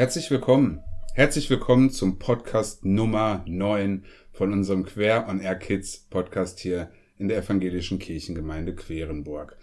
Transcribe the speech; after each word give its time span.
Herzlich 0.00 0.30
willkommen. 0.30 0.82
Herzlich 1.12 1.50
willkommen 1.50 1.90
zum 1.90 2.18
Podcast 2.18 2.86
Nummer 2.86 3.44
9 3.46 4.06
von 4.32 4.50
unserem 4.50 4.86
Quer 4.86 5.28
on 5.28 5.40
Air 5.40 5.56
Kids 5.56 6.06
Podcast 6.08 6.58
hier 6.58 6.90
in 7.18 7.28
der 7.28 7.36
evangelischen 7.36 7.98
Kirchengemeinde 7.98 8.74
Querenburg. 8.74 9.58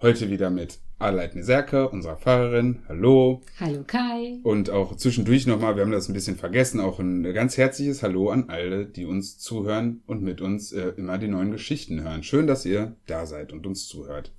Heute 0.00 0.30
wieder 0.30 0.50
mit 0.50 0.80
Arleit 0.98 1.36
Neserke, 1.36 1.88
unserer 1.90 2.16
Pfarrerin. 2.16 2.82
Hallo. 2.88 3.42
Hallo 3.60 3.84
Kai. 3.86 4.40
Und 4.42 4.68
auch 4.70 4.96
zwischendurch 4.96 5.46
nochmal, 5.46 5.76
wir 5.76 5.84
haben 5.84 5.92
das 5.92 6.08
ein 6.08 6.14
bisschen 6.14 6.36
vergessen, 6.36 6.80
auch 6.80 6.98
ein 6.98 7.22
ganz 7.32 7.56
herzliches 7.56 8.02
Hallo 8.02 8.30
an 8.30 8.48
alle, 8.48 8.84
die 8.84 9.04
uns 9.04 9.38
zuhören 9.38 10.02
und 10.08 10.22
mit 10.22 10.40
uns 10.40 10.72
äh, 10.72 10.88
immer 10.96 11.18
die 11.18 11.28
neuen 11.28 11.52
Geschichten 11.52 12.02
hören. 12.02 12.24
Schön, 12.24 12.48
dass 12.48 12.66
ihr 12.66 12.96
da 13.06 13.26
seid 13.26 13.52
und 13.52 13.64
uns 13.64 13.86
zuhört. 13.86 14.32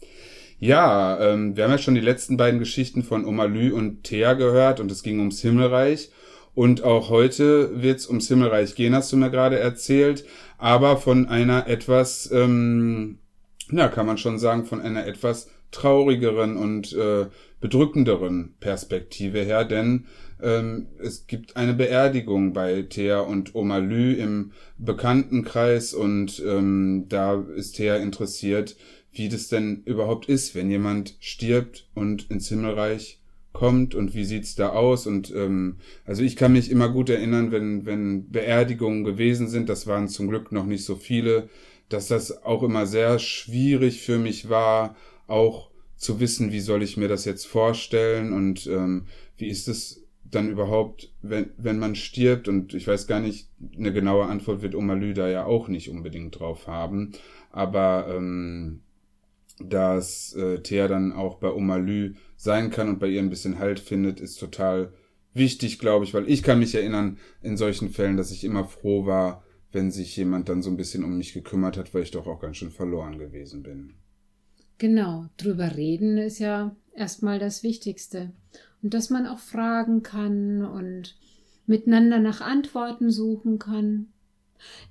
Ja, 0.60 1.20
ähm, 1.20 1.56
wir 1.56 1.66
haben 1.66 1.72
ja 1.72 1.78
schon 1.78 1.96
die 1.96 2.02
letzten 2.02 2.38
beiden 2.38 2.60
Geschichten 2.60 3.04
von 3.04 3.26
Oma 3.26 3.46
Lü 3.46 3.74
und 3.74 4.04
Thea 4.04 4.34
gehört 4.34 4.80
und 4.80 4.92
es 4.92 5.04
ging 5.04 5.20
ums 5.20 5.42
Himmelreich. 5.42 6.10
Und 6.56 6.84
auch 6.84 7.10
heute 7.10 7.82
wird 7.82 8.00
es 8.00 8.08
ums 8.08 8.28
Himmelreich 8.28 8.76
gehen, 8.76 8.94
hast 8.94 9.12
du 9.12 9.18
mir 9.18 9.32
gerade 9.32 9.58
erzählt, 9.58 10.24
aber 10.60 10.98
von 10.98 11.28
einer 11.28 11.68
etwas, 11.68 12.30
ähm, 12.32 13.18
na, 13.70 13.88
kann 13.88 14.06
man 14.06 14.20
schon 14.20 14.38
sagen, 14.38 14.66
von 14.66 14.80
einer 14.80 15.08
etwas 15.08 15.50
traurigeren 15.72 16.56
und 16.56 16.94
äh, 16.94 17.26
bedrückenderen 17.60 18.54
Perspektive 18.60 19.40
her, 19.40 19.66
denn 19.66 20.06
ähm, 20.42 20.88
es 21.00 21.26
gibt 21.26 21.58
eine 21.58 21.74
Beerdigung 21.74 22.54
bei 22.54 22.84
Thea 22.84 23.22
und 23.22 23.56
Oma 23.56 23.78
Lü 23.78 24.14
im 24.14 24.52
Bekanntenkreis 24.78 25.94
und 25.94 26.44
ähm, 26.46 27.06
da 27.10 27.44
ist 27.56 27.78
Thea 27.78 27.96
interessiert, 27.96 28.76
wie 29.14 29.30
das 29.30 29.48
denn 29.48 29.84
überhaupt 29.86 30.28
ist, 30.28 30.56
wenn 30.56 30.70
jemand 30.70 31.16
stirbt 31.20 31.88
und 31.94 32.30
ins 32.32 32.50
Himmelreich 32.50 33.20
kommt 33.52 33.94
und 33.94 34.16
wie 34.16 34.26
sieht's 34.26 34.56
da 34.56 34.70
aus? 34.70 35.08
Und 35.08 35.32
ähm, 35.36 35.78
also 36.06 36.24
ich 36.24 36.36
kann 36.36 36.54
mich 36.54 36.72
immer 36.72 36.90
gut 36.90 37.10
erinnern, 37.10 37.52
wenn 37.52 37.86
wenn 37.86 38.30
Beerdigungen 38.32 39.04
gewesen 39.04 39.48
sind, 39.48 39.70
das 39.70 39.88
waren 39.88 40.08
zum 40.08 40.28
Glück 40.28 40.52
noch 40.52 40.66
nicht 40.66 40.84
so 40.84 40.96
viele, 40.96 41.50
dass 41.90 42.08
das 42.08 42.44
auch 42.44 42.64
immer 42.64 42.88
sehr 42.88 43.20
schwierig 43.20 44.02
für 44.02 44.18
mich 44.18 44.50
war, 44.50 44.96
auch 45.28 45.70
zu 45.96 46.20
wissen, 46.20 46.52
wie 46.52 46.60
soll 46.60 46.84
ich 46.84 46.98
mir 46.98 47.08
das 47.08 47.26
jetzt 47.26 47.46
vorstellen 47.46 48.34
und 48.34 48.68
ähm, 48.68 49.06
wie 49.38 49.48
ist 49.48 49.68
es 49.68 50.04
dann 50.24 50.50
überhaupt, 50.50 51.12
wenn, 51.22 51.52
wenn 51.58 51.80
man 51.80 51.96
stirbt? 51.96 52.48
Und 52.48 52.74
ich 52.74 52.88
weiß 52.88 53.08
gar 53.08 53.20
nicht, 53.20 53.48
eine 53.78 53.94
genaue 53.94 54.26
Antwort 54.26 54.62
wird 54.62 54.76
Oma 54.76 54.96
Lüder 54.96 55.30
ja 55.30 55.46
auch 55.46 55.68
nicht 55.68 55.90
unbedingt 55.90 56.40
drauf 56.40 56.68
haben, 56.68 57.14
aber 57.52 58.08
ähm, 58.10 58.82
dass 59.60 60.34
äh, 60.36 60.60
Thea 60.62 60.88
dann 60.88 61.12
auch 61.12 61.40
bei 61.40 61.52
Oma 61.52 61.78
Lü 61.78 62.16
sein 62.36 62.70
kann 62.70 62.90
und 62.90 63.00
bei 63.00 63.08
ihr 63.08 63.22
ein 63.22 63.30
bisschen 63.30 63.60
Halt 63.60 63.80
findet, 63.80 64.20
ist 64.20 64.40
total 64.40 64.94
wichtig, 65.34 65.80
glaube 65.80 66.06
ich, 66.06 66.14
weil 66.14 66.30
ich 66.30 66.44
kann 66.44 66.60
mich 66.60 66.76
erinnern 66.76 67.18
in 67.42 67.58
solchen 67.58 67.90
Fällen, 67.90 68.18
dass 68.18 68.32
ich 68.32 68.44
immer 68.44 68.66
froh 68.66 69.06
war, 69.06 69.44
wenn 69.72 69.92
sich 69.92 70.16
jemand 70.16 70.50
dann 70.50 70.62
so 70.62 70.70
ein 70.70 70.78
bisschen 70.78 71.04
um 71.04 71.18
mich 71.18 71.34
gekümmert 71.34 71.78
hat, 71.78 71.94
weil 71.94 72.04
ich 72.04 72.12
doch 72.12 72.28
auch 72.28 72.40
ganz 72.40 72.58
schön 72.58 72.72
verloren 72.72 73.18
gewesen 73.18 73.64
bin. 73.64 73.96
Genau, 74.78 75.28
drüber 75.38 75.76
reden 75.76 76.18
ist 76.18 76.40
ja 76.40 76.76
erstmal 76.96 77.40
das 77.40 77.64
Wichtigste. 77.64 78.32
Und 78.82 78.94
dass 78.94 79.10
man 79.10 79.26
auch 79.26 79.40
fragen 79.40 80.04
kann 80.04 80.66
und 80.66 81.16
miteinander 81.66 82.20
nach 82.20 82.42
Antworten 82.42 83.10
suchen 83.10 83.58
kann. 83.60 84.08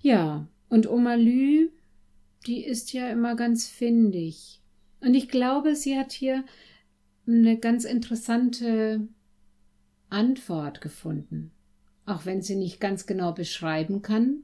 Ja, 0.01 0.49
und 0.69 0.89
Oma 0.89 1.15
Lü, 1.15 1.69
die 2.47 2.65
ist 2.65 2.93
ja 2.93 3.09
immer 3.09 3.37
ganz 3.37 3.69
findig. 3.69 4.61
Und 5.01 5.15
ich 5.15 5.29
glaube, 5.29 5.75
sie 5.75 5.99
hat 5.99 6.13
hier 6.13 6.45
eine 7.27 7.59
ganz 7.59 7.85
interessante 7.85 9.09
Antwort 10.09 10.81
gefunden. 10.81 11.53
Auch 12.05 12.27
wenn 12.27 12.43
sie 12.43 12.57
nicht 12.57 12.81
ganz 12.81 13.07
genau 13.07 13.33
beschreiben 13.33 14.03
kann, 14.03 14.43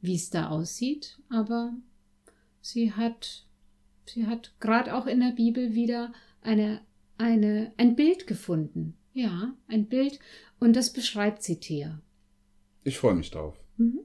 wie 0.00 0.16
es 0.16 0.30
da 0.30 0.48
aussieht, 0.48 1.18
aber 1.28 1.74
sie 2.60 2.92
hat, 2.92 3.46
sie 4.06 4.26
hat 4.26 4.54
gerade 4.60 4.94
auch 4.94 5.06
in 5.06 5.20
der 5.20 5.32
Bibel 5.32 5.74
wieder 5.74 6.12
eine, 6.42 6.80
eine, 7.16 7.72
ein 7.76 7.96
Bild 7.96 8.26
gefunden. 8.26 8.96
Ja, 9.12 9.54
ein 9.66 9.86
Bild 9.86 10.18
und 10.58 10.76
das 10.76 10.92
beschreibt 10.92 11.42
sie 11.42 11.58
Thea. 11.58 12.02
Ich 12.84 12.98
freue 12.98 13.14
mich 13.14 13.30
drauf. 13.30 13.56
Mhm. 13.78 14.00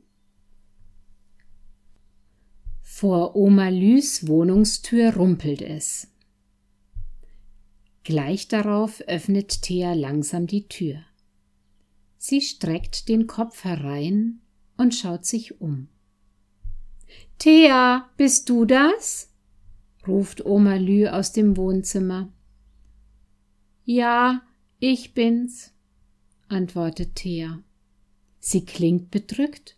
Vor 3.01 3.35
Oma 3.35 3.69
Lüs 3.69 4.27
Wohnungstür 4.27 5.15
rumpelt 5.15 5.63
es. 5.63 6.07
Gleich 8.03 8.47
darauf 8.47 9.01
öffnet 9.07 9.63
Thea 9.63 9.93
langsam 9.93 10.45
die 10.45 10.67
Tür. 10.67 11.03
Sie 12.19 12.41
streckt 12.41 13.09
den 13.09 13.25
Kopf 13.25 13.63
herein 13.63 14.41
und 14.77 14.93
schaut 14.93 15.25
sich 15.25 15.59
um. 15.59 15.87
Thea, 17.39 18.07
bist 18.17 18.47
du 18.49 18.65
das? 18.65 19.31
ruft 20.07 20.45
Oma 20.45 20.75
Lü 20.75 21.07
aus 21.07 21.31
dem 21.31 21.57
Wohnzimmer. 21.57 22.31
Ja, 23.83 24.43
ich 24.77 25.15
bin's, 25.15 25.73
antwortet 26.49 27.15
Thea. 27.15 27.63
Sie 28.39 28.63
klingt 28.63 29.09
bedrückt, 29.09 29.75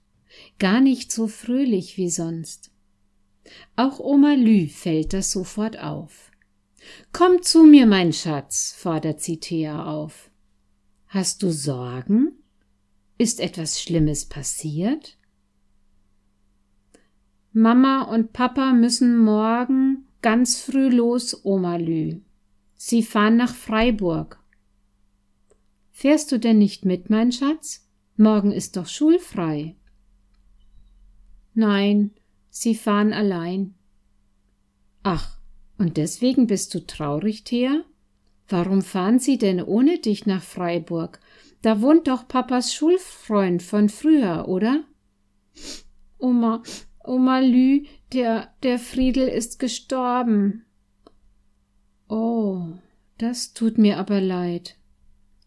gar 0.60 0.82
nicht 0.82 1.10
so 1.10 1.30
fröhlich 1.30 1.96
wie 1.96 2.10
sonst. 2.10 2.73
Auch 3.76 4.00
Oma 4.00 4.34
Lü 4.34 4.68
fällt 4.68 5.14
das 5.14 5.32
sofort 5.32 5.80
auf. 5.80 6.32
Komm 7.12 7.42
zu 7.42 7.64
mir, 7.64 7.86
mein 7.86 8.14
Schatz, 8.14 8.74
fordert 8.78 9.22
sie 9.22 9.40
Thea 9.40 9.86
auf. 9.86 10.30
Hast 11.08 11.44
du 11.44 11.52
Sorgen? 11.52 12.34
Ist 13.18 13.40
etwas 13.40 13.82
Schlimmes 13.82 14.26
passiert? 14.26 15.18
Mama 17.52 18.02
und 18.04 18.34
Papa 18.34 18.74
müssen 18.74 19.18
morgen 19.18 20.08
ganz 20.22 20.60
früh 20.60 20.90
los, 20.90 21.46
Oma 21.46 21.76
Lü. 21.76 22.22
Sie 22.76 23.04
fahren 23.04 23.38
nach 23.38 23.54
Freiburg. 23.54 24.40
Fährst 25.92 26.32
du 26.32 26.40
denn 26.40 26.58
nicht 26.58 26.84
mit, 26.84 27.10
mein 27.12 27.32
Schatz? 27.32 27.88
Morgen 28.18 28.52
ist 28.52 28.76
doch 28.76 28.88
schulfrei. 28.88 29.76
Nein, 31.54 32.12
Sie 32.56 32.76
fahren 32.76 33.14
allein. 33.14 33.74
Ach, 35.02 35.40
und 35.80 35.98
deswegen 35.98 36.46
bist 36.46 36.76
du 36.76 36.86
traurig, 36.86 37.44
Thea? 37.44 37.84
Warum 38.48 38.84
fahren 38.84 39.18
Sie 39.18 39.40
denn 39.40 39.60
ohne 39.60 39.98
dich 39.98 40.28
nach 40.28 40.44
Freiburg? 40.44 41.20
Da 41.64 41.82
wohnt 41.82 42.08
doch 42.08 42.28
Papas 42.28 42.72
Schulfreund 42.72 43.64
von 43.64 43.90
früher, 43.90 44.48
oder? 44.48 44.84
Oma, 46.20 46.62
Oma 47.04 47.40
Lü, 47.40 47.86
der, 48.14 48.54
der 48.62 48.78
Friedel 48.78 49.28
ist 49.28 49.58
gestorben. 49.58 50.64
Oh, 52.08 52.68
das 53.18 53.54
tut 53.54 53.80
mir 53.80 53.98
aber 53.98 54.22
leid. 54.22 54.78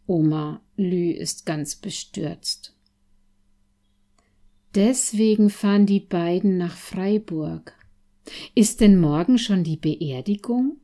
Oma 0.08 0.60
Lü 0.76 1.12
ist 1.12 1.46
ganz 1.46 1.76
bestürzt. 1.76 2.75
Deswegen 4.76 5.48
fahren 5.48 5.86
die 5.86 6.00
beiden 6.00 6.58
nach 6.58 6.76
Freiburg. 6.76 7.72
Ist 8.54 8.82
denn 8.82 9.00
morgen 9.00 9.38
schon 9.38 9.64
die 9.64 9.78
Beerdigung? 9.78 10.76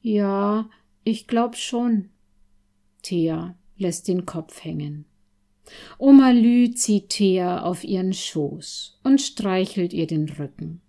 Ja, 0.00 0.70
ich 1.04 1.26
glaub 1.26 1.56
schon. 1.56 2.08
Thea 3.02 3.54
lässt 3.76 4.08
den 4.08 4.24
Kopf 4.24 4.64
hängen. 4.64 5.04
Oma 5.98 6.30
Lü 6.30 6.70
zieht 6.70 7.10
Thea 7.10 7.62
auf 7.62 7.84
ihren 7.84 8.14
Schoß 8.14 8.98
und 9.04 9.20
streichelt 9.20 9.92
ihr 9.92 10.06
den 10.06 10.26
Rücken. 10.26 10.80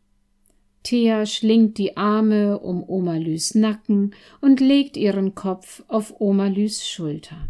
Thea 0.83 1.25
schlingt 1.25 1.77
die 1.77 1.97
Arme 1.97 2.57
um 2.59 2.88
Oma 2.88 3.17
Lüs 3.17 3.53
Nacken 3.53 4.15
und 4.39 4.62
legt 4.62 4.95
ihren 4.95 5.35
Kopf 5.35 5.83
auf 5.89 6.21
Oma 6.21 6.47
Lüs 6.47 6.88
Schulter. 6.88 7.50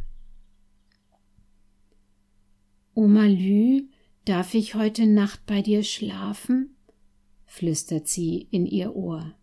Oma 2.95 3.27
Lü, 3.27 3.83
Darf 4.29 4.53
ich 4.53 4.75
heute 4.75 5.07
Nacht 5.07 5.47
bei 5.47 5.63
dir 5.63 5.81
schlafen? 5.81 6.75
flüstert 7.47 8.07
sie 8.07 8.47
in 8.51 8.67
ihr 8.67 8.95
Ohr. 8.95 9.33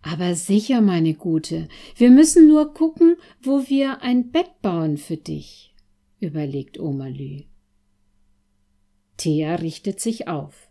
Aber 0.00 0.36
sicher, 0.36 0.80
meine 0.80 1.14
Gute, 1.14 1.66
wir 1.96 2.12
müssen 2.12 2.46
nur 2.46 2.72
gucken, 2.72 3.16
wo 3.42 3.68
wir 3.68 4.00
ein 4.00 4.30
Bett 4.30 4.62
bauen 4.62 4.96
für 4.96 5.16
dich, 5.16 5.74
überlegt 6.20 6.78
Oma 6.78 7.08
Lü. 7.08 7.40
Thea 9.16 9.56
richtet 9.56 9.98
sich 9.98 10.28
auf. 10.28 10.70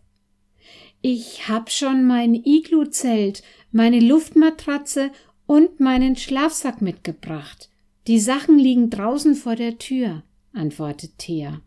Ich 1.02 1.48
hab 1.50 1.70
schon 1.70 2.06
mein 2.06 2.34
Iglu-Zelt, 2.34 3.42
meine 3.70 4.00
Luftmatratze 4.00 5.10
und 5.44 5.78
meinen 5.78 6.16
Schlafsack 6.16 6.80
mitgebracht. 6.80 7.68
Die 8.06 8.18
Sachen 8.18 8.58
liegen 8.58 8.88
draußen 8.88 9.34
vor 9.34 9.56
der 9.56 9.76
Tür, 9.76 10.22
antwortet 10.54 11.18
Thea 11.18 11.60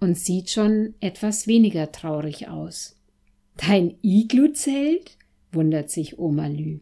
und 0.00 0.18
sieht 0.18 0.50
schon 0.50 0.94
etwas 1.00 1.46
weniger 1.46 1.92
traurig 1.92 2.48
aus. 2.48 2.96
Dein 3.56 3.96
Iglu-Zelt? 4.02 5.16
wundert 5.52 5.90
sich 5.90 6.18
Oma 6.18 6.48
Lü. 6.48 6.80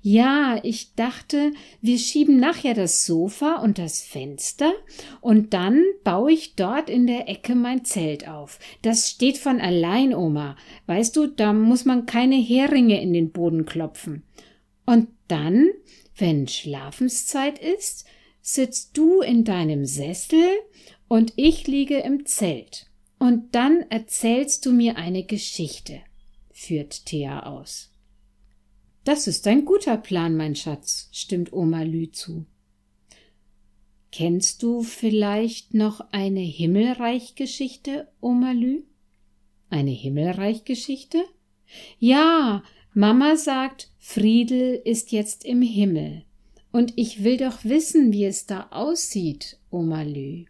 Ja, 0.00 0.60
ich 0.62 0.94
dachte, 0.94 1.52
wir 1.80 1.98
schieben 1.98 2.38
nachher 2.38 2.74
das 2.74 3.04
Sofa 3.04 3.56
und 3.56 3.78
das 3.78 4.00
Fenster 4.00 4.72
und 5.20 5.54
dann 5.54 5.82
baue 6.04 6.32
ich 6.32 6.54
dort 6.54 6.88
in 6.88 7.06
der 7.06 7.28
Ecke 7.28 7.54
mein 7.54 7.84
Zelt 7.84 8.28
auf. 8.28 8.58
Das 8.82 9.10
steht 9.10 9.38
von 9.38 9.60
allein, 9.60 10.14
Oma. 10.14 10.56
Weißt 10.86 11.16
du, 11.16 11.26
da 11.26 11.52
muss 11.52 11.84
man 11.84 12.06
keine 12.06 12.36
Heringe 12.36 13.00
in 13.02 13.12
den 13.12 13.32
Boden 13.32 13.66
klopfen. 13.66 14.22
Und 14.84 15.08
dann, 15.26 15.70
wenn 16.16 16.46
Schlafenszeit 16.46 17.58
ist, 17.58 18.06
sitzt 18.40 18.96
du 18.96 19.20
in 19.22 19.42
deinem 19.42 19.84
Sessel 19.84 20.46
und 21.08 21.32
ich 21.36 21.66
liege 21.66 21.98
im 21.98 22.26
Zelt. 22.26 22.86
Und 23.18 23.54
dann 23.54 23.82
erzählst 23.88 24.66
du 24.66 24.72
mir 24.72 24.96
eine 24.96 25.24
Geschichte, 25.24 26.00
führt 26.50 27.06
Thea 27.06 27.44
aus. 27.44 27.92
Das 29.04 29.26
ist 29.26 29.46
ein 29.46 29.64
guter 29.64 29.96
Plan, 29.96 30.36
mein 30.36 30.56
Schatz, 30.56 31.08
stimmt 31.12 31.52
Oma 31.52 31.82
Lü 31.82 32.10
zu. 32.10 32.44
Kennst 34.10 34.62
du 34.62 34.82
vielleicht 34.82 35.74
noch 35.74 36.00
eine 36.10 36.40
Himmelreichgeschichte, 36.40 38.08
Oma 38.20 38.52
Lü? 38.52 38.82
Eine 39.70 39.90
Himmelreichgeschichte? 39.90 41.22
Ja, 41.98 42.62
Mama 42.94 43.36
sagt, 43.36 43.90
Friedel 43.98 44.80
ist 44.84 45.12
jetzt 45.12 45.44
im 45.44 45.62
Himmel. 45.62 46.24
Und 46.72 46.92
ich 46.96 47.24
will 47.24 47.36
doch 47.36 47.64
wissen, 47.64 48.12
wie 48.12 48.24
es 48.24 48.46
da 48.46 48.68
aussieht, 48.70 49.58
Oma 49.70 50.02
Lü. 50.02 50.46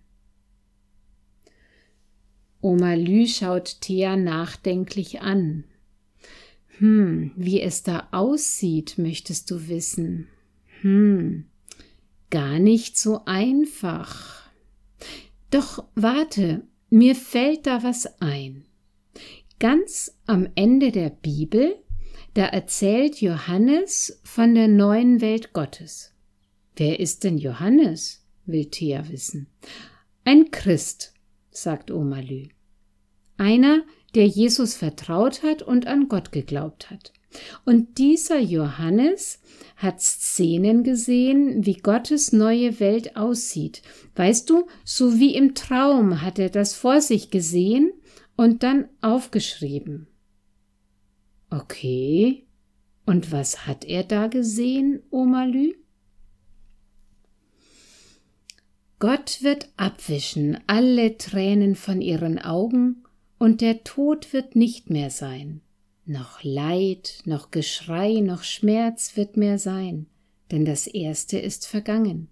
Oma 2.67 2.95
Lü 2.95 3.29
schaut 3.29 3.81
Thea 3.81 4.17
nachdenklich 4.17 5.21
an. 5.21 5.63
Hm, 6.79 7.31
wie 7.37 7.61
es 7.63 7.85
da 7.85 8.09
aussieht, 8.11 8.99
möchtest 8.99 9.53
du 9.53 9.69
wissen. 9.69 10.27
Hm, 10.81 11.45
gar 12.29 12.59
nicht 12.59 12.99
so 12.99 13.25
einfach. 13.25 14.51
Doch 15.53 15.85
warte, 15.95 16.67
mir 16.91 17.15
fällt 17.15 17.69
da 17.69 17.85
was 17.85 18.21
ein. 18.21 18.65
Ganz 19.61 20.19
am 20.27 20.49
Ende 20.57 20.91
der 20.91 21.11
Bibel, 21.11 21.77
da 22.35 22.47
erzählt 22.47 23.21
Johannes 23.21 24.21
von 24.25 24.57
der 24.57 24.67
neuen 24.67 25.21
Welt 25.21 25.53
Gottes. 25.53 26.15
Wer 26.75 26.99
ist 26.99 27.23
denn 27.23 27.39
Johannes? 27.39 28.27
will 28.45 28.69
Thea 28.69 29.09
wissen. 29.09 29.47
Ein 30.25 30.51
Christ, 30.51 31.15
sagt 31.53 31.93
Oma 31.93 32.19
Lü. 32.19 32.49
Einer, 33.37 33.83
der 34.15 34.27
Jesus 34.27 34.75
vertraut 34.75 35.43
hat 35.43 35.63
und 35.63 35.87
an 35.87 36.09
Gott 36.09 36.33
geglaubt 36.33 36.91
hat. 36.91 37.13
Und 37.65 37.99
dieser 37.99 38.39
Johannes 38.39 39.41
hat 39.77 40.01
Szenen 40.01 40.85
gesehen, 40.85 41.67
wie 41.67 41.75
Gottes 41.75 42.33
neue 42.33 42.81
Welt 42.81 43.17
aussieht. 43.17 43.83
Weißt 44.15 44.49
du, 44.49 44.67
so 44.85 45.19
wie 45.19 45.35
im 45.35 45.55
Traum 45.55 46.23
hat 46.23 46.39
er 46.39 46.49
das 46.49 46.75
vor 46.75 47.01
sich 47.01 47.31
gesehen 47.31 47.93
und 48.37 48.63
dann 48.63 48.89
aufgeschrieben. 49.03 50.09
Okay. 51.51 52.47
Und 53.05 53.31
was 53.31 53.67
hat 53.67 53.85
er 53.85 54.03
da 54.03 54.27
gesehen, 54.27 55.03
Oma 55.11 55.45
Lü? 55.45 55.75
Gott 58.99 59.43
wird 59.43 59.69
abwischen 59.77 60.59
alle 60.67 61.19
Tränen 61.19 61.77
von 61.77 62.01
ihren 62.01 62.39
Augen 62.39 63.06
und 63.39 63.61
der 63.61 63.85
Tod 63.85 64.33
wird 64.33 64.57
nicht 64.57 64.91
mehr 64.91 65.11
sein. 65.11 65.61
Noch 66.05 66.43
Leid, 66.43 67.21
noch 67.25 67.51
Geschrei, 67.51 68.21
noch 68.21 68.45
Schmerz 68.45 69.17
wird 69.17 69.37
mehr 69.37 69.59
sein, 69.59 70.07
denn 70.51 70.65
das 70.65 70.87
Erste 70.87 71.39
ist 71.39 71.67
vergangen. 71.67 72.29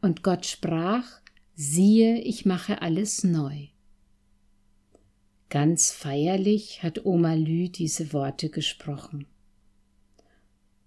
Und 0.00 0.22
Gott 0.22 0.46
sprach, 0.46 1.04
siehe, 1.54 2.20
ich 2.20 2.46
mache 2.46 2.82
alles 2.82 3.22
neu. 3.22 3.66
Ganz 5.48 5.92
feierlich 5.92 6.82
hat 6.82 7.04
Oma 7.04 7.34
Lü 7.34 7.68
diese 7.68 8.12
Worte 8.12 8.50
gesprochen. 8.50 9.26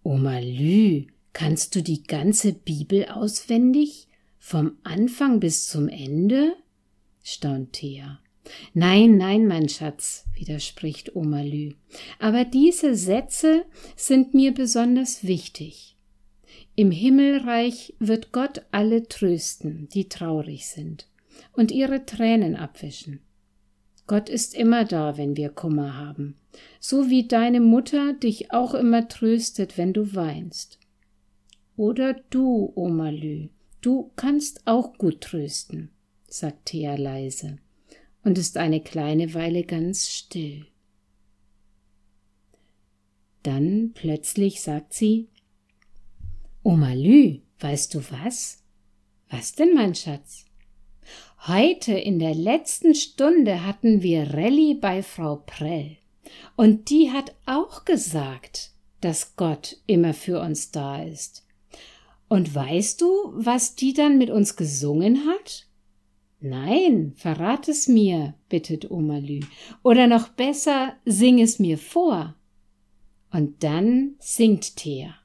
Oma 0.04 0.40
Lü, 0.40 1.08
kannst 1.34 1.76
du 1.76 1.84
die 1.84 2.04
ganze 2.04 2.54
Bibel 2.54 3.06
auswendig? 3.06 4.08
Vom 4.38 4.78
Anfang 4.84 5.40
bis 5.40 5.68
zum 5.68 5.88
Ende? 5.88 6.56
staunt 7.22 7.74
Thea. 7.74 8.20
Nein, 8.74 9.18
nein, 9.18 9.48
mein 9.48 9.70
Schatz, 9.70 10.26
widerspricht 10.34 11.16
Oma 11.16 11.42
Lü. 11.42 11.74
Aber 12.20 12.46
diese 12.46 12.96
Sätze 12.96 13.66
sind 13.96 14.34
mir 14.34 14.54
besonders 14.54 15.24
wichtig. 15.24 15.96
Im 16.76 16.92
Himmelreich 16.92 17.96
wird 18.00 18.32
Gott 18.32 18.64
alle 18.72 19.08
trösten, 19.08 19.90
die 19.94 20.08
traurig 20.08 20.68
sind, 20.68 21.08
und 21.54 21.72
ihre 21.72 22.06
Tränen 22.06 22.56
abwischen. 22.56 23.22
Gott 24.08 24.30
ist 24.30 24.56
immer 24.56 24.86
da, 24.86 25.18
wenn 25.18 25.38
wir 25.38 25.50
Kummer 25.50 25.98
haben, 25.98 26.36
so 26.80 27.10
wie 27.10 27.28
deine 27.28 27.60
Mutter 27.60 28.14
dich 28.14 28.52
auch 28.52 28.74
immer 28.74 29.08
tröstet, 29.08 29.78
wenn 29.78 29.94
du 29.94 30.16
weinst. 30.16 30.80
Oder 31.76 32.16
du, 32.30 32.72
Oma 32.76 33.10
Lü, 33.10 33.50
du 33.82 34.12
kannst 34.16 34.66
auch 34.66 34.98
gut 34.98 35.22
trösten, 35.22 35.92
sagt 36.28 36.68
Thea 36.68 36.96
leise 36.96 37.60
und 38.24 38.38
ist 38.38 38.57
eine 38.57 38.81
kleine 38.81 39.33
Weile 39.33 39.63
ganz 39.63 40.10
still. 40.10 40.66
Dann 43.44 43.92
plötzlich 43.94 44.62
sagt 44.62 44.94
sie 44.94 45.30
Oma 46.63 46.94
Lü, 46.94 47.39
weißt 47.60 47.94
du 47.94 48.00
was? 48.12 48.63
Was 49.30 49.54
denn, 49.54 49.74
mein 49.74 49.95
Schatz? 49.95 50.45
Heute 51.48 51.94
in 51.94 52.19
der 52.19 52.36
letzten 52.36 52.94
Stunde 52.95 53.66
hatten 53.66 54.01
wir 54.01 54.33
Rallye 54.33 54.75
bei 54.75 55.01
Frau 55.01 55.38
Prell. 55.38 55.98
Und 56.56 56.89
die 56.89 57.12
hat 57.12 57.33
auch 57.45 57.86
gesagt, 57.86 58.71
dass 59.01 59.36
Gott 59.38 59.77
immer 59.88 60.13
für 60.13 60.42
uns 60.42 60.71
da 60.71 61.01
ist. 61.01 61.45
Und 62.27 62.54
weißt 62.54 63.00
du, 63.01 63.07
was 63.33 63.75
die 63.75 63.94
dann 63.94 64.18
mit 64.18 64.30
uns 64.30 64.56
gesungen 64.56 65.26
hat? 65.28 65.69
Nein, 66.42 67.14
verrat 67.16 67.68
es 67.68 67.88
mir, 67.88 68.34
bittet 68.48 68.90
Oma 68.90 69.18
Lü. 69.18 69.42
Oder 69.84 70.08
noch 70.08 70.30
besser, 70.30 70.96
sing 71.06 71.40
es 71.40 71.60
mir 71.60 71.78
vor. 71.78 72.36
Und 73.31 73.64
dann 73.64 74.16
singt 74.19 74.78
Thea. 74.78 75.19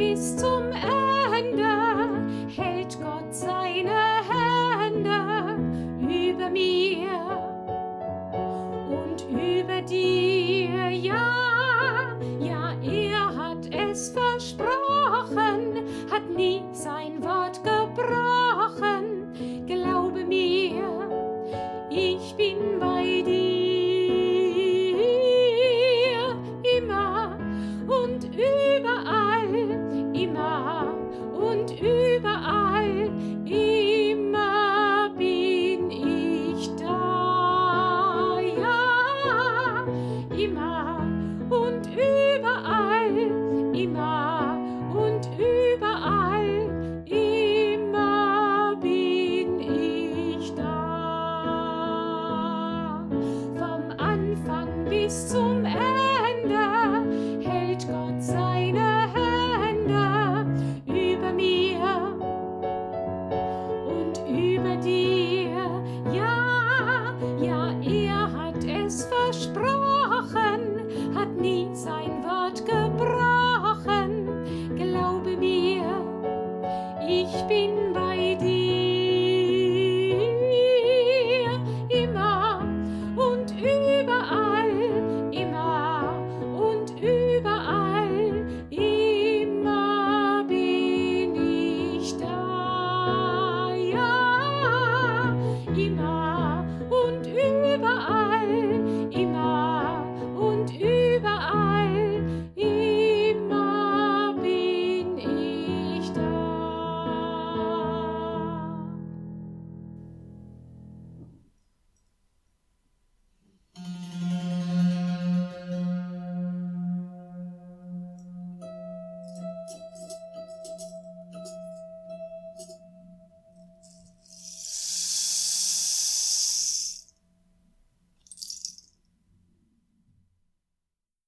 Bis 0.00 0.34
zum 0.34 0.72
Ende 0.72 0.99